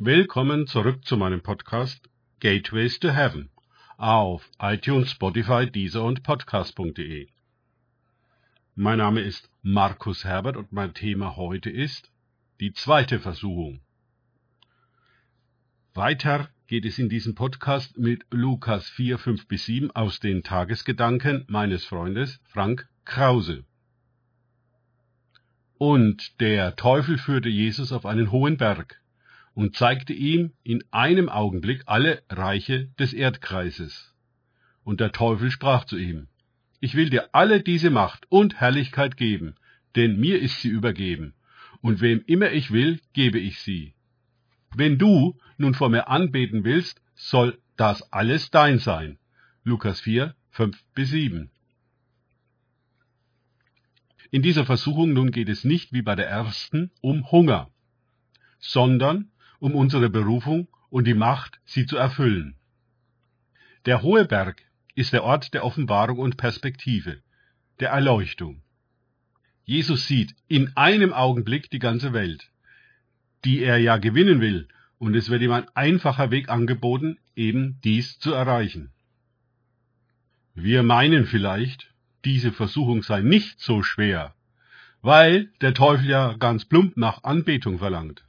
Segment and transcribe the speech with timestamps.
[0.00, 3.50] Willkommen zurück zu meinem Podcast Gateways to Heaven
[3.96, 7.26] auf iTunes, Spotify, Deezer und Podcast.de.
[8.76, 12.12] Mein Name ist Markus Herbert und mein Thema heute ist
[12.60, 13.80] die zweite Versuchung.
[15.94, 21.44] Weiter geht es in diesem Podcast mit Lukas 4, 5 bis 7 aus den Tagesgedanken
[21.48, 23.64] meines Freundes Frank Krause.
[25.76, 29.00] Und der Teufel führte Jesus auf einen hohen Berg
[29.58, 34.14] und zeigte ihm in einem Augenblick alle Reiche des Erdkreises.
[34.84, 36.28] Und der Teufel sprach zu ihm,
[36.78, 39.56] Ich will dir alle diese Macht und Herrlichkeit geben,
[39.96, 41.34] denn mir ist sie übergeben,
[41.80, 43.94] und wem immer ich will, gebe ich sie.
[44.76, 49.18] Wenn du nun vor mir anbeten willst, soll das alles dein sein.
[49.64, 51.50] Lukas 4, 5 bis 7.
[54.30, 57.72] In dieser Versuchung nun geht es nicht wie bei der ersten um Hunger,
[58.60, 62.56] sondern um unsere Berufung und die Macht, sie zu erfüllen.
[63.86, 64.62] Der hohe Berg
[64.94, 67.20] ist der Ort der Offenbarung und Perspektive,
[67.80, 68.62] der Erleuchtung.
[69.64, 72.50] Jesus sieht in einem Augenblick die ganze Welt,
[73.44, 78.18] die er ja gewinnen will, und es wird ihm ein einfacher Weg angeboten, eben dies
[78.18, 78.90] zu erreichen.
[80.54, 81.94] Wir meinen vielleicht,
[82.24, 84.34] diese Versuchung sei nicht so schwer,
[85.02, 88.24] weil der Teufel ja ganz plump nach Anbetung verlangt.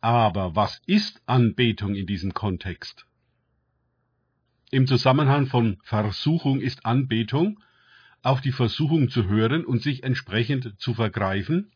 [0.00, 3.06] Aber was ist Anbetung in diesem Kontext?
[4.70, 7.60] Im Zusammenhang von Versuchung ist Anbetung
[8.22, 11.70] auch die Versuchung zu hören und sich entsprechend zu vergreifen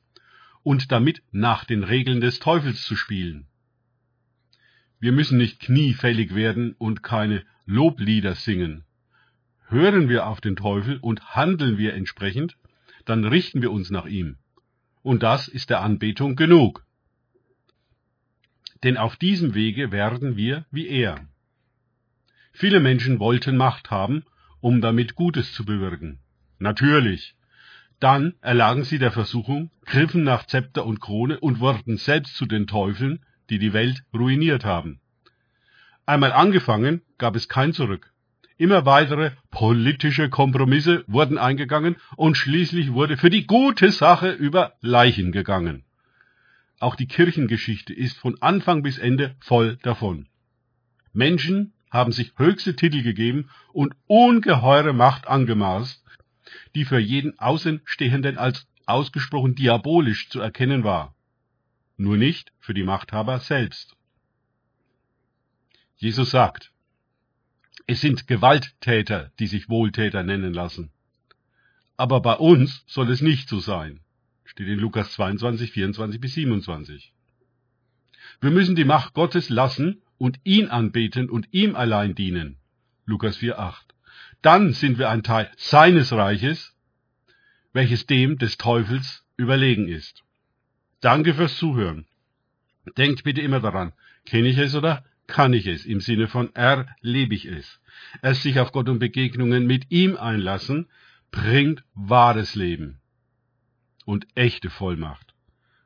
[0.63, 3.47] und damit nach den Regeln des Teufels zu spielen.
[5.01, 8.85] Wir müssen nicht kniefällig werden und keine Loblieder singen,
[9.73, 12.59] Hören wir auf den Teufel und handeln wir entsprechend,
[13.07, 14.37] dann richten wir uns nach ihm.
[15.01, 16.85] Und das ist der Anbetung genug.
[18.85, 21.27] Denn auf diesem Wege werden wir wie er.
[22.53, 24.25] Viele Menschen wollten Macht haben,
[24.61, 26.19] um damit Gutes zu bewirken.
[26.59, 27.35] Natürlich.
[28.01, 32.67] Dann erlagen sie der Versuchung, griffen nach Zepter und Krone und wurden selbst zu den
[32.67, 35.01] Teufeln, die die Welt ruiniert haben.
[36.05, 38.13] Einmal angefangen, gab es kein Zurück.
[38.57, 45.33] Immer weitere politische Kompromisse wurden eingegangen und schließlich wurde für die gute Sache über Leichen
[45.33, 45.85] gegangen.
[46.83, 50.27] Auch die Kirchengeschichte ist von Anfang bis Ende voll davon.
[51.13, 56.05] Menschen haben sich höchste Titel gegeben und ungeheure Macht angemaßt,
[56.75, 61.15] die für jeden Außenstehenden als ausgesprochen diabolisch zu erkennen war.
[61.99, 63.95] Nur nicht für die Machthaber selbst.
[65.99, 66.73] Jesus sagt,
[67.87, 70.91] es sind Gewalttäter, die sich Wohltäter nennen lassen.
[71.97, 74.01] Aber bei uns soll es nicht so sein.
[74.53, 77.15] Steht in Lukas 22, 24 bis 27.
[78.43, 82.59] Wir müssen die Macht Gottes lassen und ihn anbeten und ihm allein dienen.
[83.07, 83.95] Lukas 4, 8.
[84.43, 86.77] Dann sind wir ein Teil seines Reiches,
[87.73, 90.23] welches dem des Teufels überlegen ist.
[91.01, 92.05] Danke fürs Zuhören.
[92.99, 93.95] Denkt bitte immer daran,
[94.27, 97.81] kenne ich es oder kann ich es, im Sinne von erlebe ich es.
[98.21, 100.91] Es sich auf Gott und Begegnungen mit ihm einlassen,
[101.31, 102.99] bringt wahres Leben
[104.05, 105.35] und echte Vollmacht.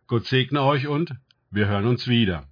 [0.07, 1.15] Gott segne euch und
[1.51, 2.47] wir hören uns wieder.